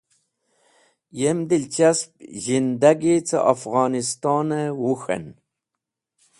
[1.19, 2.11] Yem dilchasp
[2.43, 5.25] zhindagi cẽ Afghonistan-e Wuk̃h en.